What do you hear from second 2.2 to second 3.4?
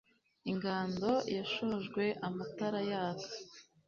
amatara yaka